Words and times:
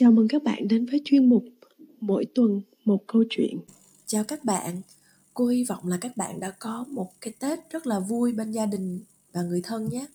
Chào 0.00 0.12
mừng 0.12 0.28
các 0.28 0.42
bạn 0.42 0.68
đến 0.68 0.86
với 0.86 1.00
chuyên 1.04 1.28
mục 1.28 1.44
Mỗi 2.00 2.24
tuần 2.34 2.60
một 2.84 3.06
câu 3.06 3.24
chuyện. 3.30 3.58
Chào 4.06 4.24
các 4.24 4.44
bạn, 4.44 4.80
cô 5.34 5.46
hy 5.46 5.64
vọng 5.64 5.86
là 5.88 5.98
các 6.00 6.16
bạn 6.16 6.40
đã 6.40 6.50
có 6.50 6.84
một 6.88 7.20
cái 7.20 7.32
Tết 7.38 7.58
rất 7.70 7.86
là 7.86 8.00
vui 8.00 8.32
bên 8.32 8.50
gia 8.50 8.66
đình 8.66 9.00
và 9.32 9.42
người 9.42 9.60
thân 9.64 9.88
nhé. 9.88 10.06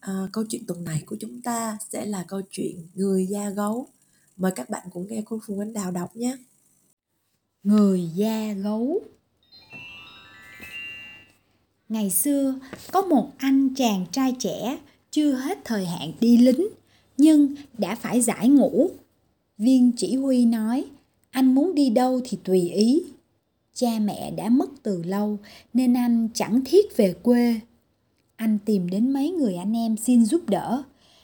À, 0.00 0.28
câu 0.32 0.44
chuyện 0.48 0.66
tuần 0.66 0.84
này 0.84 1.02
của 1.06 1.16
chúng 1.20 1.42
ta 1.42 1.78
sẽ 1.90 2.06
là 2.06 2.24
câu 2.28 2.40
chuyện 2.50 2.88
Người 2.94 3.26
da 3.26 3.50
gấu. 3.50 3.88
Mời 4.36 4.52
các 4.56 4.70
bạn 4.70 4.86
cùng 4.92 5.06
nghe 5.08 5.22
cô 5.24 5.40
Phùng 5.46 5.58
Anh 5.58 5.72
Đào 5.72 5.90
đọc 5.90 6.16
nhé. 6.16 6.36
Người 7.62 8.08
da 8.14 8.52
gấu 8.52 9.02
Ngày 11.88 12.10
xưa, 12.10 12.58
có 12.92 13.02
một 13.02 13.30
anh 13.38 13.74
chàng 13.74 14.06
trai 14.12 14.36
trẻ 14.38 14.78
chưa 15.10 15.32
hết 15.32 15.58
thời 15.64 15.86
hạn 15.86 16.12
đi 16.20 16.36
lính, 16.36 16.68
nhưng 17.16 17.54
đã 17.78 17.94
phải 17.94 18.20
giải 18.20 18.48
ngũ 18.48 18.90
Viên 19.58 19.92
chỉ 19.92 20.16
huy 20.16 20.44
nói, 20.44 20.84
anh 21.30 21.54
muốn 21.54 21.74
đi 21.74 21.90
đâu 21.90 22.20
thì 22.24 22.38
tùy 22.44 22.60
ý. 22.60 23.02
Cha 23.74 23.98
mẹ 24.00 24.30
đã 24.30 24.48
mất 24.48 24.70
từ 24.82 25.02
lâu 25.02 25.38
nên 25.74 25.94
anh 25.94 26.28
chẳng 26.34 26.60
thiết 26.64 26.96
về 26.96 27.14
quê. 27.22 27.60
Anh 28.36 28.58
tìm 28.64 28.90
đến 28.90 29.12
mấy 29.12 29.30
người 29.30 29.54
anh 29.54 29.76
em 29.76 29.96
xin 29.96 30.24
giúp 30.24 30.48
đỡ, 30.48 30.82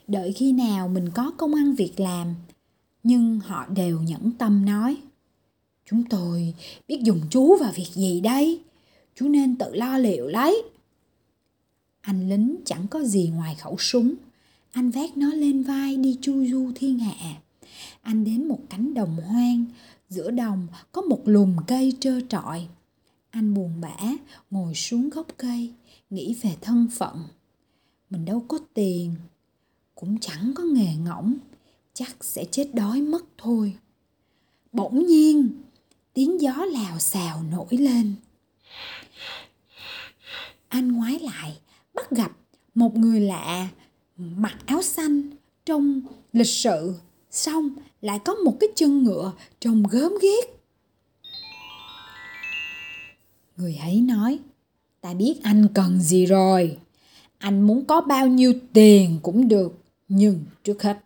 đợi 0.08 0.32
khi 0.32 0.52
nào 0.52 0.88
mình 0.88 1.08
có 1.14 1.30
công 1.30 1.54
ăn 1.54 1.74
việc 1.74 2.00
làm. 2.00 2.34
Nhưng 3.02 3.40
họ 3.40 3.66
đều 3.76 4.00
nhẫn 4.00 4.30
tâm 4.38 4.64
nói, 4.64 4.96
chúng 5.86 6.04
tôi 6.04 6.54
biết 6.88 7.00
dùng 7.02 7.20
chú 7.30 7.56
vào 7.56 7.72
việc 7.74 7.88
gì 7.94 8.20
đây? 8.20 8.60
Chú 9.14 9.28
nên 9.28 9.56
tự 9.56 9.74
lo 9.74 9.98
liệu 9.98 10.26
lấy. 10.26 10.62
Anh 12.00 12.28
lính 12.28 12.56
chẳng 12.64 12.86
có 12.90 13.02
gì 13.02 13.28
ngoài 13.34 13.54
khẩu 13.54 13.76
súng. 13.78 14.14
Anh 14.72 14.90
vác 14.90 15.16
nó 15.16 15.34
lên 15.34 15.62
vai 15.62 15.96
đi 15.96 16.18
chu 16.20 16.46
du 16.46 16.72
thiên 16.74 16.98
hạ 16.98 17.40
anh 18.02 18.24
đến 18.24 18.48
một 18.48 18.60
cánh 18.70 18.94
đồng 18.94 19.16
hoang, 19.16 19.64
giữa 20.08 20.30
đồng 20.30 20.66
có 20.92 21.02
một 21.02 21.22
lùm 21.24 21.56
cây 21.66 21.92
trơ 22.00 22.20
trọi. 22.28 22.68
Anh 23.30 23.54
buồn 23.54 23.80
bã, 23.80 23.96
ngồi 24.50 24.74
xuống 24.74 25.10
gốc 25.10 25.26
cây, 25.36 25.72
nghĩ 26.10 26.36
về 26.42 26.56
thân 26.60 26.86
phận. 26.92 27.24
Mình 28.10 28.24
đâu 28.24 28.44
có 28.48 28.58
tiền, 28.74 29.14
cũng 29.94 30.18
chẳng 30.20 30.52
có 30.54 30.62
nghề 30.62 30.94
ngỗng, 30.94 31.34
chắc 31.94 32.16
sẽ 32.24 32.44
chết 32.50 32.70
đói 32.74 33.00
mất 33.00 33.24
thôi. 33.38 33.76
Bỗng 34.72 35.06
nhiên, 35.06 35.48
tiếng 36.14 36.40
gió 36.40 36.54
lào 36.54 36.98
xào 36.98 37.42
nổi 37.42 37.66
lên. 37.70 38.14
Anh 40.68 40.92
ngoái 40.92 41.18
lại, 41.18 41.58
bắt 41.94 42.10
gặp 42.10 42.32
một 42.74 42.96
người 42.96 43.20
lạ, 43.20 43.68
mặc 44.16 44.56
áo 44.66 44.82
xanh, 44.82 45.22
trông 45.64 46.00
lịch 46.32 46.46
sự 46.46 46.94
xong, 47.30 47.70
lại 48.00 48.18
có 48.24 48.34
một 48.34 48.56
cái 48.60 48.68
chân 48.74 49.04
ngựa 49.04 49.32
trông 49.60 49.82
gớm 49.90 50.12
ghiếc. 50.22 50.44
Người 53.56 53.76
ấy 53.76 54.00
nói, 54.00 54.38
ta 55.00 55.14
biết 55.14 55.34
anh 55.42 55.68
cần 55.74 56.00
gì 56.00 56.26
rồi. 56.26 56.78
Anh 57.38 57.62
muốn 57.62 57.84
có 57.84 58.00
bao 58.00 58.26
nhiêu 58.26 58.54
tiền 58.72 59.18
cũng 59.22 59.48
được, 59.48 59.72
nhưng 60.08 60.44
trước 60.64 60.82
hết, 60.82 60.98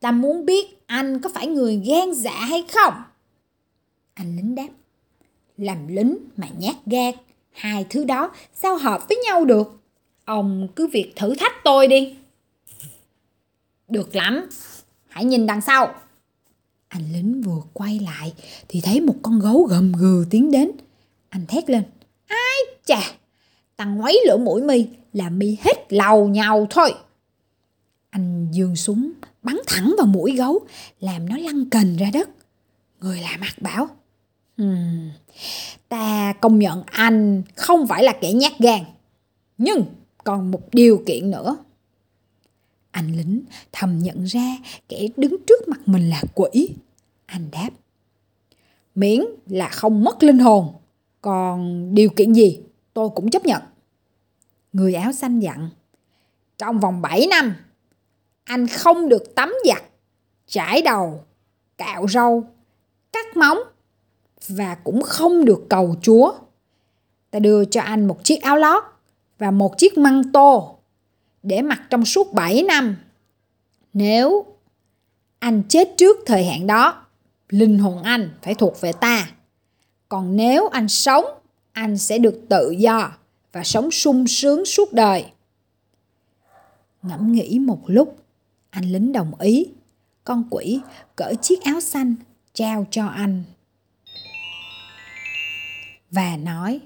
ta 0.00 0.10
muốn 0.10 0.46
biết 0.46 0.86
anh 0.86 1.20
có 1.20 1.30
phải 1.34 1.46
người 1.46 1.76
gan 1.76 2.14
dạ 2.14 2.34
hay 2.34 2.64
không? 2.74 2.94
Anh 4.14 4.36
lính 4.36 4.54
đáp, 4.54 4.68
làm 5.56 5.88
lính 5.88 6.18
mà 6.36 6.48
nhát 6.58 6.76
gan, 6.86 7.14
hai 7.50 7.86
thứ 7.90 8.04
đó 8.04 8.30
sao 8.54 8.76
hợp 8.76 9.08
với 9.08 9.18
nhau 9.24 9.44
được? 9.44 9.80
Ông 10.24 10.68
cứ 10.76 10.86
việc 10.86 11.12
thử 11.16 11.34
thách 11.34 11.52
tôi 11.64 11.86
đi. 11.86 12.16
Được 13.88 14.16
lắm 14.16 14.48
hãy 15.18 15.24
nhìn 15.24 15.46
đằng 15.46 15.60
sau. 15.60 15.94
Anh 16.88 17.12
lính 17.12 17.42
vừa 17.42 17.60
quay 17.72 17.98
lại 17.98 18.32
thì 18.68 18.80
thấy 18.80 19.00
một 19.00 19.14
con 19.22 19.40
gấu 19.40 19.62
gầm 19.62 19.92
gừ 19.92 20.26
tiến 20.30 20.50
đến. 20.50 20.70
Anh 21.28 21.46
thét 21.46 21.70
lên. 21.70 21.82
Ai 22.26 22.56
chà! 22.84 23.00
Tăng 23.76 24.02
quấy 24.02 24.20
lửa 24.26 24.36
mũi 24.36 24.62
mi 24.62 24.86
là 25.12 25.30
mi 25.30 25.56
hết 25.60 25.92
lầu 25.92 26.28
nhau 26.28 26.66
thôi. 26.70 26.94
Anh 28.10 28.48
dương 28.52 28.76
súng 28.76 29.12
bắn 29.42 29.56
thẳng 29.66 29.94
vào 29.98 30.06
mũi 30.06 30.36
gấu 30.36 30.58
làm 31.00 31.28
nó 31.28 31.36
lăn 31.36 31.70
cành 31.70 31.96
ra 31.96 32.10
đất. 32.12 32.28
Người 33.00 33.20
lạ 33.20 33.36
mặt 33.40 33.54
bảo 33.60 33.88
hmm, 34.56 35.10
ta 35.88 36.32
công 36.40 36.58
nhận 36.58 36.82
anh 36.86 37.42
không 37.56 37.86
phải 37.86 38.04
là 38.04 38.12
kẻ 38.20 38.32
nhát 38.32 38.58
gan. 38.58 38.80
Nhưng 39.58 39.84
còn 40.24 40.50
một 40.50 40.62
điều 40.72 41.02
kiện 41.06 41.30
nữa 41.30 41.56
anh 42.98 43.16
lính 43.16 43.42
thầm 43.72 43.98
nhận 43.98 44.24
ra 44.24 44.56
kẻ 44.88 45.06
đứng 45.16 45.36
trước 45.46 45.68
mặt 45.68 45.80
mình 45.86 46.10
là 46.10 46.22
quỷ. 46.34 46.70
Anh 47.26 47.50
đáp. 47.52 47.70
Miễn 48.94 49.24
là 49.46 49.68
không 49.68 50.04
mất 50.04 50.22
linh 50.22 50.38
hồn. 50.38 50.74
Còn 51.20 51.88
điều 51.94 52.10
kiện 52.10 52.32
gì 52.32 52.60
tôi 52.94 53.08
cũng 53.14 53.30
chấp 53.30 53.46
nhận. 53.46 53.62
Người 54.72 54.94
áo 54.94 55.12
xanh 55.12 55.40
dặn. 55.40 55.70
Trong 56.58 56.78
vòng 56.78 57.02
7 57.02 57.26
năm, 57.30 57.54
anh 58.44 58.66
không 58.66 59.08
được 59.08 59.34
tắm 59.34 59.54
giặt, 59.66 59.82
chải 60.46 60.82
đầu, 60.82 61.24
cạo 61.76 62.08
râu, 62.08 62.44
cắt 63.12 63.36
móng 63.36 63.58
và 64.48 64.74
cũng 64.74 65.02
không 65.02 65.44
được 65.44 65.66
cầu 65.68 65.96
chúa. 66.02 66.32
Ta 67.30 67.38
đưa 67.38 67.64
cho 67.64 67.80
anh 67.80 68.08
một 68.08 68.24
chiếc 68.24 68.42
áo 68.42 68.56
lót 68.56 68.82
và 69.38 69.50
một 69.50 69.78
chiếc 69.78 69.98
măng 69.98 70.32
tô 70.32 70.77
để 71.42 71.62
mặc 71.62 71.82
trong 71.90 72.04
suốt 72.04 72.32
7 72.32 72.62
năm. 72.62 72.96
Nếu 73.92 74.46
anh 75.38 75.62
chết 75.68 75.88
trước 75.96 76.16
thời 76.26 76.44
hạn 76.44 76.66
đó, 76.66 77.06
linh 77.48 77.78
hồn 77.78 78.02
anh 78.02 78.30
phải 78.42 78.54
thuộc 78.54 78.80
về 78.80 78.92
ta. 78.92 79.30
Còn 80.08 80.36
nếu 80.36 80.68
anh 80.68 80.88
sống, 80.88 81.24
anh 81.72 81.98
sẽ 81.98 82.18
được 82.18 82.40
tự 82.48 82.70
do 82.70 83.12
và 83.52 83.64
sống 83.64 83.90
sung 83.90 84.26
sướng 84.26 84.64
suốt 84.64 84.92
đời. 84.92 85.26
Ngẫm 87.02 87.32
nghĩ 87.32 87.58
một 87.58 87.80
lúc, 87.86 88.16
anh 88.70 88.84
lính 88.84 89.12
đồng 89.12 89.40
ý. 89.40 89.66
Con 90.24 90.44
quỷ 90.50 90.80
cởi 91.16 91.36
chiếc 91.36 91.62
áo 91.62 91.80
xanh 91.80 92.14
trao 92.54 92.86
cho 92.90 93.06
anh. 93.06 93.44
Và 96.10 96.36
nói, 96.36 96.80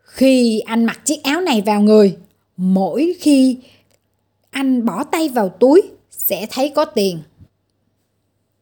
khi 0.00 0.60
anh 0.60 0.84
mặc 0.84 1.00
chiếc 1.04 1.22
áo 1.22 1.40
này 1.40 1.62
vào 1.66 1.80
người, 1.80 2.18
mỗi 2.58 3.16
khi 3.20 3.58
anh 4.50 4.84
bỏ 4.84 5.04
tay 5.04 5.28
vào 5.28 5.48
túi, 5.48 5.82
sẽ 6.10 6.46
thấy 6.50 6.72
có 6.76 6.84
tiền. 6.84 7.22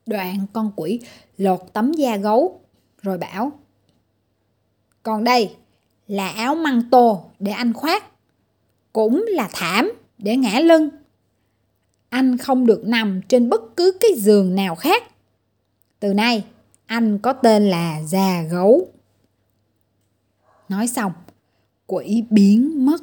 Đoạn 0.07 0.47
con 0.53 0.73
quỷ 0.77 1.01
lột 1.37 1.61
tấm 1.73 1.93
da 1.93 2.17
gấu, 2.17 2.61
rồi 3.03 3.19
bảo, 3.19 3.53
còn 5.03 5.25
đây 5.25 5.57
là 6.07 6.29
áo 6.29 6.55
măng 6.55 6.91
tô 6.91 7.31
để 7.39 7.53
anh 7.53 7.73
khoác, 7.73 8.05
cũng 8.93 9.25
là 9.29 9.49
thảm 9.53 9.93
để 10.19 10.37
ngã 10.37 10.61
lưng. 10.61 10.89
Anh 12.09 12.39
không 12.39 12.67
được 12.67 12.83
nằm 12.84 13.21
trên 13.28 13.49
bất 13.49 13.77
cứ 13.77 13.93
cái 14.01 14.11
giường 14.17 14.55
nào 14.55 14.75
khác. 14.75 15.03
Từ 16.01 16.15
nay, 16.15 16.45
anh 16.87 17.19
có 17.19 17.33
tên 17.33 17.71
là 17.71 18.03
da 18.03 18.43
gấu. 18.43 18.89
Nói 20.69 20.87
xong, 20.87 21.13
quỷ 21.87 22.25
biến 22.31 22.87
mất. 22.87 23.03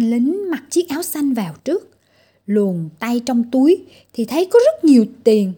Anh 0.00 0.10
lính 0.10 0.50
mặc 0.50 0.62
chiếc 0.70 0.88
áo 0.88 1.02
xanh 1.02 1.34
vào 1.34 1.54
trước, 1.64 1.90
luồn 2.46 2.88
tay 2.98 3.20
trong 3.26 3.50
túi 3.50 3.84
thì 4.12 4.24
thấy 4.24 4.48
có 4.50 4.58
rất 4.64 4.84
nhiều 4.84 5.04
tiền. 5.24 5.52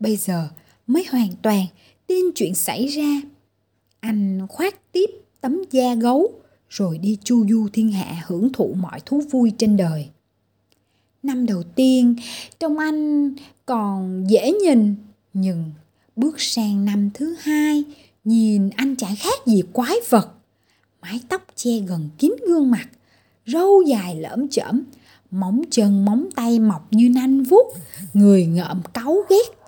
Bây 0.00 0.16
giờ 0.16 0.48
mới 0.86 1.04
hoàn 1.10 1.28
toàn 1.42 1.66
tin 2.06 2.24
chuyện 2.34 2.54
xảy 2.54 2.86
ra. 2.86 3.20
Anh 4.00 4.46
khoác 4.48 4.92
tiếp 4.92 5.10
tấm 5.40 5.62
da 5.70 5.94
gấu 5.94 6.32
rồi 6.68 6.98
đi 6.98 7.18
chu 7.24 7.46
du 7.48 7.68
thiên 7.72 7.92
hạ 7.92 8.22
hưởng 8.26 8.52
thụ 8.52 8.74
mọi 8.74 9.00
thú 9.06 9.22
vui 9.30 9.52
trên 9.58 9.76
đời. 9.76 10.08
Năm 11.22 11.46
đầu 11.46 11.62
tiên, 11.62 12.14
trông 12.58 12.78
anh 12.78 13.30
còn 13.66 14.24
dễ 14.30 14.52
nhìn, 14.52 14.94
nhưng 15.34 15.70
bước 16.16 16.40
sang 16.40 16.84
năm 16.84 17.10
thứ 17.14 17.36
hai, 17.40 17.84
nhìn 18.24 18.70
anh 18.70 18.96
chẳng 18.96 19.16
khác 19.18 19.46
gì 19.46 19.62
quái 19.72 19.96
vật. 20.10 20.28
Mái 21.02 21.20
tóc 21.28 21.46
che 21.54 21.78
gần 21.78 22.08
kín 22.18 22.32
gương 22.46 22.70
mặt, 22.70 22.88
râu 23.46 23.82
dài 23.82 24.16
lởm 24.20 24.48
chởm, 24.48 24.84
móng 25.30 25.62
chân 25.70 26.04
móng 26.04 26.28
tay 26.36 26.58
mọc 26.58 26.92
như 26.92 27.10
nanh 27.14 27.42
vuốt, 27.42 27.74
người 28.12 28.46
ngợm 28.46 28.82
cáu 28.94 29.16
ghét. 29.30 29.58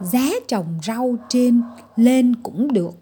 Giá 0.00 0.30
trồng 0.48 0.80
rau 0.86 1.16
trên 1.28 1.62
lên 1.96 2.34
cũng 2.42 2.72
được. 2.72 2.94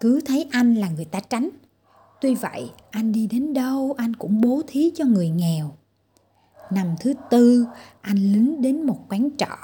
Cứ 0.00 0.20
thấy 0.26 0.46
anh 0.50 0.74
là 0.74 0.88
người 0.88 1.04
ta 1.04 1.20
tránh. 1.20 1.48
Tuy 2.20 2.34
vậy, 2.34 2.70
anh 2.90 3.12
đi 3.12 3.26
đến 3.26 3.54
đâu 3.54 3.94
anh 3.98 4.16
cũng 4.16 4.40
bố 4.40 4.62
thí 4.66 4.92
cho 4.94 5.04
người 5.04 5.28
nghèo. 5.28 5.76
Năm 6.70 6.86
thứ 7.00 7.14
tư, 7.30 7.66
anh 8.00 8.16
lính 8.16 8.62
đến 8.62 8.82
một 8.82 8.98
quán 9.08 9.28
trọ. 9.38 9.56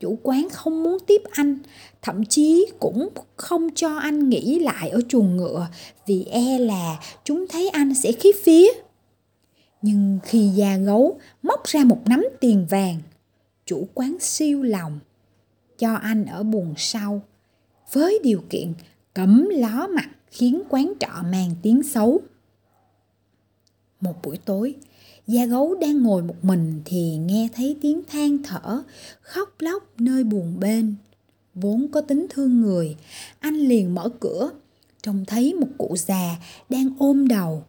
Chủ 0.00 0.18
quán 0.22 0.48
không 0.52 0.82
muốn 0.82 0.98
tiếp 1.06 1.22
anh, 1.30 1.58
thậm 2.02 2.24
chí 2.24 2.66
cũng 2.80 3.08
không 3.36 3.68
cho 3.74 3.98
anh 3.98 4.28
nghỉ 4.28 4.58
lại 4.58 4.88
ở 4.88 5.00
chuồng 5.08 5.36
ngựa 5.36 5.66
vì 6.06 6.24
e 6.24 6.58
là 6.58 6.98
chúng 7.24 7.46
thấy 7.48 7.68
anh 7.68 7.94
sẽ 7.94 8.12
khí 8.12 8.32
phía 8.44 8.68
nhưng 9.82 10.18
khi 10.22 10.48
già 10.54 10.76
gấu 10.76 11.18
móc 11.42 11.64
ra 11.64 11.84
một 11.84 12.02
nắm 12.06 12.24
tiền 12.40 12.66
vàng, 12.70 13.00
chủ 13.66 13.88
quán 13.94 14.16
siêu 14.20 14.62
lòng 14.62 14.98
cho 15.78 15.94
anh 15.94 16.26
ở 16.26 16.42
buồng 16.42 16.74
sau 16.76 17.22
với 17.92 18.18
điều 18.22 18.42
kiện 18.50 18.72
cấm 19.14 19.48
ló 19.52 19.86
mặt 19.86 20.08
khiến 20.30 20.62
quán 20.68 20.92
trọ 21.00 21.22
mang 21.32 21.54
tiếng 21.62 21.82
xấu. 21.82 22.20
Một 24.00 24.22
buổi 24.22 24.36
tối, 24.36 24.74
Gia 25.30 25.46
gấu 25.46 25.74
đang 25.74 26.02
ngồi 26.02 26.22
một 26.22 26.44
mình 26.44 26.82
thì 26.84 27.16
nghe 27.16 27.48
thấy 27.52 27.76
tiếng 27.80 28.02
than 28.08 28.38
thở, 28.42 28.82
khóc 29.20 29.54
lóc 29.58 30.00
nơi 30.00 30.24
buồn 30.24 30.60
bên. 30.60 30.94
Vốn 31.54 31.88
có 31.88 32.00
tính 32.00 32.26
thương 32.30 32.60
người, 32.60 32.96
anh 33.40 33.54
liền 33.54 33.94
mở 33.94 34.08
cửa, 34.20 34.50
trông 35.02 35.24
thấy 35.24 35.54
một 35.54 35.66
cụ 35.78 35.96
già 35.98 36.36
đang 36.68 36.90
ôm 36.98 37.28
đầu. 37.28 37.64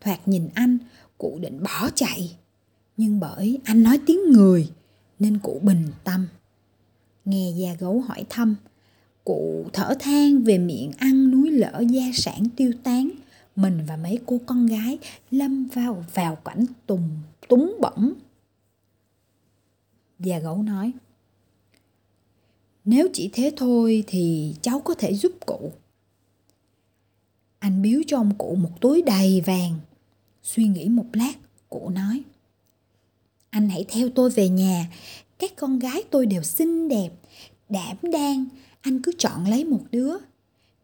Thoạt 0.00 0.28
nhìn 0.28 0.48
anh, 0.54 0.78
cụ 1.18 1.38
định 1.40 1.62
bỏ 1.62 1.90
chạy. 1.94 2.36
Nhưng 2.96 3.20
bởi 3.20 3.58
anh 3.64 3.82
nói 3.82 4.00
tiếng 4.06 4.30
người 4.32 4.70
nên 5.18 5.38
cụ 5.38 5.60
bình 5.62 5.86
tâm. 6.04 6.28
Nghe 7.24 7.52
gia 7.56 7.74
gấu 7.74 8.00
hỏi 8.00 8.24
thăm, 8.28 8.56
cụ 9.24 9.66
thở 9.72 9.94
than 10.00 10.42
về 10.42 10.58
miệng 10.58 10.90
ăn 10.98 11.30
núi 11.30 11.50
lỡ 11.50 11.82
gia 11.90 12.04
sản 12.14 12.46
tiêu 12.56 12.72
tán 12.82 13.10
mình 13.56 13.80
và 13.86 13.96
mấy 13.96 14.18
cô 14.26 14.40
con 14.46 14.66
gái 14.66 14.98
lâm 15.30 15.66
vào 15.66 16.04
vào 16.14 16.36
cảnh 16.36 16.64
tùng 16.86 17.08
túng 17.48 17.76
bẩn 17.80 18.14
Già 20.18 20.38
gấu 20.38 20.62
nói 20.62 20.92
Nếu 22.84 23.08
chỉ 23.12 23.30
thế 23.32 23.52
thôi 23.56 24.04
thì 24.06 24.54
cháu 24.62 24.80
có 24.80 24.94
thể 24.94 25.14
giúp 25.14 25.32
cụ 25.46 25.72
Anh 27.58 27.82
biếu 27.82 28.00
cho 28.06 28.16
ông 28.16 28.34
cụ 28.38 28.54
một 28.54 28.80
túi 28.80 29.02
đầy 29.02 29.42
vàng 29.46 29.78
Suy 30.54 30.66
nghĩ 30.66 30.88
một 30.88 31.06
lát, 31.12 31.34
cụ 31.68 31.88
nói. 31.88 32.22
Anh 33.50 33.68
hãy 33.68 33.84
theo 33.88 34.08
tôi 34.14 34.30
về 34.30 34.48
nhà. 34.48 34.86
Các 35.38 35.52
con 35.56 35.78
gái 35.78 36.02
tôi 36.10 36.26
đều 36.26 36.42
xinh 36.42 36.88
đẹp 36.88 37.10
Đảm 37.68 37.96
đang. 38.12 38.46
Anh 38.80 39.02
cứ 39.02 39.12
chọn 39.18 39.44
lấy 39.46 39.64
một 39.64 39.80
đứa. 39.90 40.16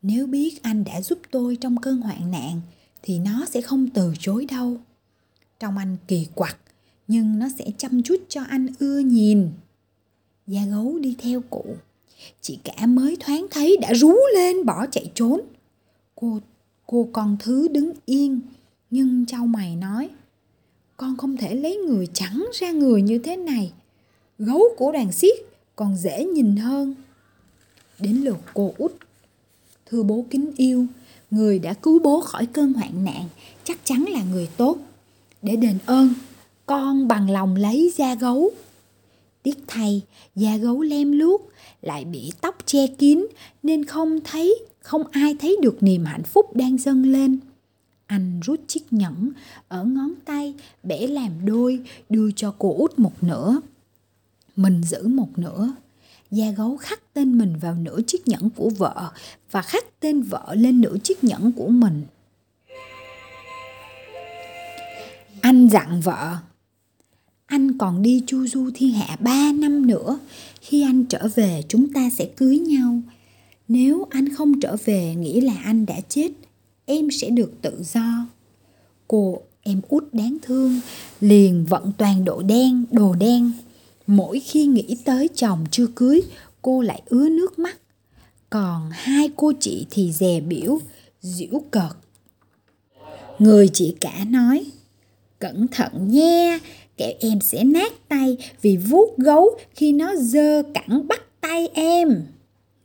Nếu 0.02 0.26
biết 0.26 0.62
anh 0.62 0.84
đã 0.84 1.00
giúp 1.00 1.18
tôi 1.30 1.56
trong 1.56 1.76
cơn 1.76 2.00
hoạn 2.00 2.30
nạn 2.30 2.60
thì 3.02 3.18
nó 3.18 3.46
sẽ 3.46 3.60
không 3.60 3.90
từ 3.90 4.14
chối 4.18 4.46
đâu. 4.50 4.76
Trong 5.60 5.78
anh 5.78 5.96
kỳ 6.08 6.26
quặc 6.34 6.58
nhưng 7.08 7.38
nó 7.38 7.48
sẽ 7.58 7.64
chăm 7.78 8.02
chút 8.02 8.16
cho 8.28 8.42
anh 8.42 8.66
ưa 8.78 8.98
nhìn. 8.98 9.48
Da 10.46 10.64
gấu 10.64 10.98
đi 10.98 11.16
theo 11.18 11.40
cụ. 11.50 11.76
Chị 12.40 12.58
cả 12.64 12.86
mới 12.86 13.16
thoáng 13.20 13.46
thấy 13.50 13.76
đã 13.80 13.94
rú 13.94 14.14
lên 14.34 14.64
bỏ 14.64 14.86
chạy 14.86 15.10
trốn. 15.14 15.40
Cô 16.14 16.40
cô 16.86 17.08
con 17.12 17.36
thứ 17.40 17.68
đứng 17.68 17.92
yên 18.06 18.40
nhưng 18.94 19.26
châu 19.26 19.46
mày 19.46 19.76
nói, 19.76 20.08
con 20.96 21.16
không 21.16 21.36
thể 21.36 21.54
lấy 21.54 21.76
người 21.76 22.06
trắng 22.06 22.46
ra 22.52 22.70
người 22.70 23.02
như 23.02 23.18
thế 23.18 23.36
này. 23.36 23.72
Gấu 24.38 24.62
của 24.76 24.92
đoàn 24.92 25.12
xiết 25.12 25.36
còn 25.76 25.96
dễ 25.96 26.24
nhìn 26.24 26.56
hơn. 26.56 26.94
Đến 27.98 28.16
lượt 28.16 28.38
cô 28.54 28.74
út, 28.78 28.92
thưa 29.86 30.02
bố 30.02 30.24
kính 30.30 30.52
yêu, 30.56 30.86
người 31.30 31.58
đã 31.58 31.74
cứu 31.74 31.98
bố 31.98 32.20
khỏi 32.20 32.46
cơn 32.46 32.72
hoạn 32.72 33.04
nạn 33.04 33.28
chắc 33.64 33.84
chắn 33.84 34.04
là 34.08 34.24
người 34.32 34.48
tốt. 34.56 34.78
Để 35.42 35.56
đền 35.56 35.78
ơn, 35.86 36.14
con 36.66 37.08
bằng 37.08 37.30
lòng 37.30 37.56
lấy 37.56 37.92
da 37.96 38.14
gấu. 38.14 38.50
Tiếc 39.42 39.58
thay, 39.66 40.02
da 40.34 40.56
gấu 40.56 40.82
lem 40.82 41.12
luốc, 41.12 41.48
lại 41.82 42.04
bị 42.04 42.32
tóc 42.40 42.58
che 42.66 42.86
kín, 42.86 43.26
nên 43.62 43.84
không 43.84 44.20
thấy, 44.24 44.58
không 44.80 45.02
ai 45.10 45.36
thấy 45.40 45.56
được 45.62 45.82
niềm 45.82 46.04
hạnh 46.04 46.24
phúc 46.24 46.56
đang 46.56 46.78
dâng 46.78 47.12
lên 47.12 47.38
anh 48.14 48.40
rút 48.40 48.60
chiếc 48.66 48.92
nhẫn 48.92 49.30
ở 49.68 49.84
ngón 49.84 50.12
tay 50.24 50.54
bẻ 50.82 51.06
làm 51.06 51.46
đôi 51.46 51.80
đưa 52.08 52.30
cho 52.36 52.54
cô 52.58 52.74
út 52.78 52.98
một 52.98 53.22
nửa 53.22 53.60
mình 54.56 54.82
giữ 54.82 55.08
một 55.08 55.38
nửa 55.38 55.72
da 56.30 56.50
gấu 56.50 56.76
khắc 56.76 57.14
tên 57.14 57.38
mình 57.38 57.56
vào 57.60 57.74
nửa 57.74 58.00
chiếc 58.06 58.28
nhẫn 58.28 58.50
của 58.50 58.70
vợ 58.70 59.12
và 59.50 59.62
khắc 59.62 60.00
tên 60.00 60.22
vợ 60.22 60.54
lên 60.54 60.80
nửa 60.80 60.96
chiếc 61.02 61.24
nhẫn 61.24 61.52
của 61.52 61.68
mình. 61.68 62.02
Anh 65.40 65.68
dặn 65.68 66.00
vợ, 66.00 66.36
anh 67.46 67.78
còn 67.78 68.02
đi 68.02 68.22
chu 68.26 68.46
du 68.46 68.70
thiên 68.74 68.92
hạ 68.92 69.16
ba 69.20 69.52
năm 69.52 69.86
nữa, 69.86 70.18
khi 70.60 70.82
anh 70.82 71.04
trở 71.04 71.28
về 71.34 71.62
chúng 71.68 71.92
ta 71.92 72.10
sẽ 72.10 72.26
cưới 72.36 72.58
nhau. 72.58 73.00
Nếu 73.68 74.06
anh 74.10 74.34
không 74.34 74.60
trở 74.60 74.76
về 74.84 75.14
nghĩa 75.14 75.40
là 75.40 75.54
anh 75.64 75.86
đã 75.86 76.00
chết, 76.08 76.30
em 76.86 77.10
sẽ 77.10 77.30
được 77.30 77.52
tự 77.62 77.82
do. 77.82 78.26
Cô 79.08 79.38
em 79.62 79.80
út 79.88 80.04
đáng 80.12 80.36
thương 80.42 80.80
liền 81.20 81.64
vận 81.64 81.92
toàn 81.98 82.24
độ 82.24 82.42
đen, 82.42 82.84
đồ 82.90 83.14
đen 83.14 83.52
Mỗi 84.06 84.40
khi 84.40 84.66
nghĩ 84.66 84.96
tới 85.04 85.28
chồng 85.34 85.64
chưa 85.70 85.86
cưới, 85.86 86.22
cô 86.62 86.80
lại 86.80 87.02
ứa 87.06 87.28
nước 87.28 87.58
mắt. 87.58 87.76
Còn 88.50 88.90
hai 88.92 89.30
cô 89.36 89.52
chị 89.60 89.86
thì 89.90 90.12
dè 90.12 90.40
biểu, 90.40 90.78
giễu 91.20 91.62
cợt. 91.70 91.96
Người 93.38 93.68
chị 93.72 93.94
cả 94.00 94.24
nói, 94.28 94.64
cẩn 95.38 95.68
thận 95.68 96.08
nha, 96.08 96.58
kẻo 96.96 97.12
em 97.20 97.40
sẽ 97.40 97.64
nát 97.64 97.92
tay 98.08 98.36
vì 98.62 98.76
vuốt 98.76 99.18
gấu 99.18 99.58
khi 99.74 99.92
nó 99.92 100.14
dơ 100.16 100.62
cẳng 100.74 101.08
bắt 101.08 101.20
tay 101.40 101.68
em. 101.74 102.22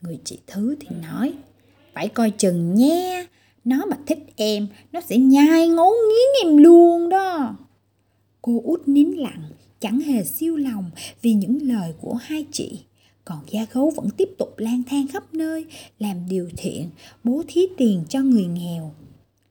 Người 0.01 0.19
chị 0.23 0.37
thứ 0.47 0.75
thì 0.79 0.87
nói, 1.01 1.33
phải 1.93 2.07
coi 2.07 2.31
chừng 2.31 2.75
nha, 2.75 3.25
nó 3.69 3.86
mà 3.86 3.98
thích 4.06 4.25
em, 4.36 4.68
nó 4.92 5.01
sẽ 5.01 5.18
nhai 5.18 5.68
ngấu 5.68 5.92
nghiến 6.10 6.50
em 6.50 6.57
luôn 6.57 7.10
đó. 7.10 7.56
Cô 8.42 8.62
út 8.63 8.88
nín 8.88 9.07
lặng, 9.12 9.44
chẳng 9.80 10.00
hề 10.00 10.24
siêu 10.24 10.56
lòng 10.56 10.92
vì 11.21 11.33
những 11.33 11.60
lời 11.62 11.94
của 12.01 12.13
hai 12.13 12.45
chị. 12.51 12.80
Còn 13.25 13.39
gia 13.48 13.66
gấu 13.74 13.89
vẫn 13.89 14.10
tiếp 14.18 14.30
tục 14.38 14.54
lang 14.57 14.83
thang 14.89 15.07
khắp 15.07 15.33
nơi 15.33 15.66
làm 16.00 16.18
điều 16.30 16.50
thiện 16.57 16.89
bố 17.24 17.44
thí 17.48 17.62
tiền 17.77 18.04
cho 18.10 18.21
người 18.21 18.45
nghèo. 18.45 18.94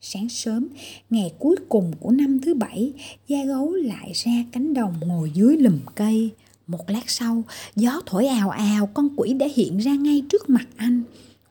Sáng 0.00 0.28
sớm 0.28 0.68
ngày 1.10 1.32
cuối 1.38 1.56
cùng 1.68 1.92
của 2.00 2.10
năm 2.10 2.40
thứ 2.40 2.54
bảy 2.54 2.92
gia 3.28 3.44
gấu 3.44 3.74
lại 3.74 4.12
ra 4.14 4.44
cánh 4.52 4.74
đồng 4.74 4.94
ngồi 5.00 5.30
dưới 5.34 5.56
lùm 5.56 5.78
cây. 5.94 6.30
Một 6.66 6.90
lát 6.90 7.10
sau 7.10 7.42
gió 7.76 8.02
thổi 8.06 8.26
ào 8.26 8.50
ào 8.50 8.86
con 8.86 9.08
quỷ 9.16 9.32
đã 9.32 9.46
hiện 9.54 9.78
ra 9.78 9.94
ngay 9.94 10.22
trước 10.28 10.50
mặt 10.50 10.68
anh 10.76 11.02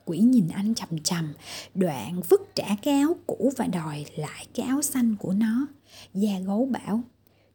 quỷ 0.08 0.18
nhìn 0.18 0.48
anh 0.48 0.74
chằm 0.74 0.98
chằm 1.04 1.32
đoạn 1.74 2.20
vứt 2.28 2.54
trả 2.54 2.76
cái 2.82 2.94
áo 2.94 3.16
cũ 3.26 3.52
và 3.56 3.66
đòi 3.66 4.04
lại 4.16 4.46
cái 4.54 4.66
áo 4.66 4.82
xanh 4.82 5.16
của 5.18 5.32
nó 5.32 5.66
gia 6.14 6.38
gấu 6.38 6.64
bảo 6.64 7.02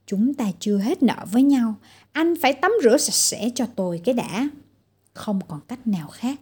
Chúng 0.08 0.34
ta 0.34 0.52
chưa 0.60 0.78
hết 0.78 1.04
nợ 1.04 1.26
với 1.32 1.44
nhau, 1.44 1.76
anh 2.12 2.34
phải 2.42 2.54
tắm 2.54 2.72
rửa 2.84 2.98
sạch 2.98 3.14
sẽ 3.14 3.50
cho 3.56 3.66
tôi 3.76 4.02
cái 4.04 4.16
đã. 4.16 4.50
Không 5.14 5.40
còn 5.48 5.60
cách 5.68 5.88
nào 5.88 6.08
khác, 6.08 6.40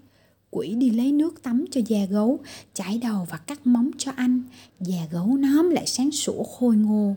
quỷ 0.50 0.75
đi 0.75 0.89
lấy 0.89 1.12
nước 1.12 1.44
tắm 1.44 1.65
cho 1.72 1.82
da 1.88 2.06
gấu, 2.06 2.39
chải 2.74 2.98
đầu 2.98 3.27
và 3.30 3.38
cắt 3.38 3.68
móng 3.68 3.91
cho 3.98 4.12
anh. 4.15 4.44
Da 4.80 5.08
gấu 5.12 5.38
nóm 5.38 5.70
lại 5.70 5.88
sáng 5.88 6.12
sủa 6.12 6.44
khôi 6.44 6.75
ngô. 6.75 7.15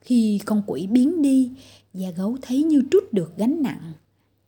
Khi 0.00 0.40
con 0.44 0.62
quỷ 0.66 0.86
biến 0.86 1.22
đi, 1.22 1.50
da 1.94 2.10
gấu 2.10 2.36
thấy 2.42 2.62
như 2.62 2.82
trút 2.90 3.12
được 3.12 3.36
gánh 3.36 3.62
nặng. 3.62 3.92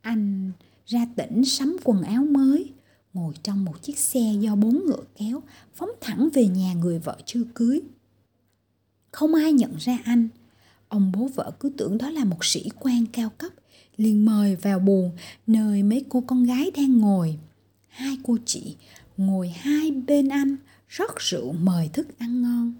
Anh 0.01 0.51
ra 0.85 1.07
tỉnh 1.15 1.45
sắm 1.45 1.77
quần 1.83 2.01
áo 2.01 2.23
mới, 2.23 2.71
ngồi 3.17 3.33
trong 3.43 3.65
một 3.65 3.81
chiếc 3.81 3.99
xe 3.99 4.33
do 4.39 4.55
bốn 4.55 4.85
ngựa 4.85 5.03
kéo, 5.15 5.41
phóng 5.75 5.89
thẳng 6.01 6.29
về 6.33 6.47
nhà 6.47 6.73
người 6.73 6.99
vợ 6.99 7.17
chưa 7.25 7.43
cưới. 7.53 7.81
Không 9.11 9.35
ai 9.35 9.53
nhận 9.53 9.75
ra 9.77 9.97
anh, 10.03 10.29
Ông 10.89 11.11
bố 11.11 11.29
vợ 11.35 11.51
cứ 11.59 11.69
tưởng 11.69 11.97
đó 11.97 12.09
là 12.09 12.25
một 12.25 12.45
sĩ 12.45 12.69
quan 12.79 13.05
cao 13.05 13.29
cấp, 13.37 13.51
liền 13.97 14.25
mời 14.25 14.55
vào 14.55 14.79
buồng 14.79 15.11
nơi 15.47 15.83
mấy 15.83 16.05
cô 16.09 16.23
con 16.27 16.43
gái 16.43 16.71
đang 16.75 16.97
ngồi. 16.97 17.37
Hai 17.87 18.17
cô 18.23 18.37
chị 18.45 18.75
ngồi 19.17 19.49
hai 19.49 19.91
bên 19.91 20.29
anh, 20.29 20.55
rót 20.89 21.19
rượu 21.19 21.53
mời 21.53 21.89
thức 21.93 22.19
ăn 22.19 22.41
ngon. 22.41 22.73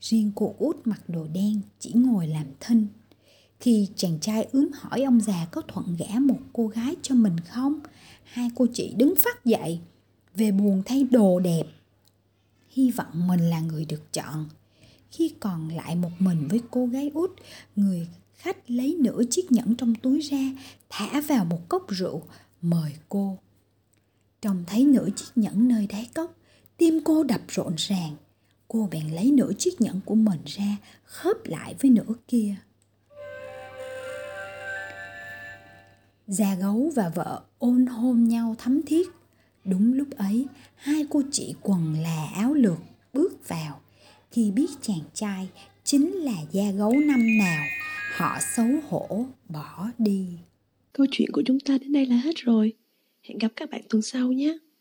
Riêng 0.00 0.32
cô 0.34 0.54
út 0.58 0.76
mặc 0.84 1.02
đồ 1.08 1.26
đen 1.32 1.60
chỉ 1.78 1.92
ngồi 1.94 2.26
làm 2.26 2.46
thinh. 2.60 2.86
Khi 3.60 3.88
chàng 3.96 4.18
trai 4.20 4.48
ướm 4.52 4.68
hỏi 4.74 5.02
ông 5.02 5.20
già 5.20 5.46
có 5.50 5.60
thuận 5.60 5.96
gả 5.96 6.18
một 6.18 6.38
cô 6.52 6.66
gái 6.66 6.96
cho 7.02 7.14
mình 7.14 7.36
không, 7.40 7.80
hai 8.24 8.50
cô 8.54 8.66
chị 8.74 8.94
đứng 8.96 9.14
phát 9.16 9.44
dậy, 9.44 9.80
về 10.34 10.52
buồn 10.52 10.82
thay 10.86 11.04
đồ 11.04 11.40
đẹp. 11.40 11.66
Hy 12.68 12.90
vọng 12.90 13.28
mình 13.28 13.50
là 13.50 13.60
người 13.60 13.84
được 13.84 14.12
chọn. 14.12 14.48
Khi 15.10 15.34
còn 15.40 15.68
lại 15.68 15.96
một 15.96 16.10
mình 16.18 16.48
với 16.48 16.60
cô 16.70 16.86
gái 16.86 17.10
út 17.14 17.30
người 17.76 18.08
khách 18.34 18.70
lấy 18.70 18.96
nửa 19.00 19.22
chiếc 19.30 19.52
nhẫn 19.52 19.76
trong 19.76 19.94
túi 19.94 20.20
ra 20.20 20.52
thả 20.88 21.20
vào 21.20 21.44
một 21.44 21.68
cốc 21.68 21.86
rượu 21.88 22.22
mời 22.62 22.92
cô. 23.08 23.38
Trông 24.42 24.64
thấy 24.66 24.84
nửa 24.84 25.08
chiếc 25.16 25.26
nhẫn 25.34 25.68
nơi 25.68 25.86
đáy 25.86 26.08
cốc 26.14 26.36
tim 26.76 27.00
cô 27.04 27.24
đập 27.24 27.40
rộn 27.48 27.74
ràng. 27.76 28.16
Cô 28.68 28.88
bèn 28.90 29.08
lấy 29.10 29.30
nửa 29.30 29.52
chiếc 29.58 29.80
nhẫn 29.80 30.00
của 30.04 30.14
mình 30.14 30.40
ra 30.46 30.76
khớp 31.04 31.36
lại 31.44 31.74
với 31.80 31.90
nửa 31.90 32.14
kia. 32.28 32.56
Già 36.30 36.54
gấu 36.54 36.92
và 36.94 37.08
vợ 37.14 37.42
ôn 37.58 37.86
hôn 37.86 38.24
nhau 38.24 38.54
thắm 38.58 38.80
thiết 38.86 39.08
đúng 39.64 39.92
lúc 39.92 40.08
ấy, 40.10 40.46
hai 40.76 41.06
cô 41.10 41.22
chị 41.30 41.54
quần 41.62 41.94
là 42.02 42.30
áo 42.34 42.54
lược 42.54 42.78
bước 43.12 43.48
vào 43.48 43.80
khi 44.30 44.50
biết 44.50 44.70
chàng 44.82 45.02
trai 45.14 45.48
chính 45.84 46.12
là 46.12 46.36
da 46.52 46.70
gấu 46.70 46.92
năm 46.92 47.38
nào, 47.38 47.64
họ 48.16 48.38
xấu 48.56 48.68
hổ 48.88 49.26
bỏ 49.48 49.90
đi 49.98 50.26
Câu 50.92 51.06
chuyện 51.10 51.30
của 51.32 51.42
chúng 51.46 51.60
ta 51.60 51.78
đến 51.78 51.92
đây 51.92 52.06
là 52.06 52.16
hết 52.16 52.36
rồi. 52.36 52.72
Hẹn 53.22 53.38
gặp 53.38 53.52
các 53.56 53.70
bạn 53.70 53.80
tuần 53.88 54.02
sau 54.02 54.32
nhé. 54.32 54.58